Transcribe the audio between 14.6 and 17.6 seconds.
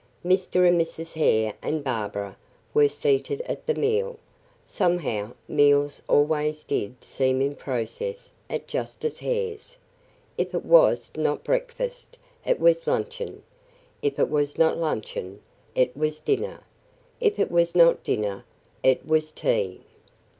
luncheon, it was dinner if it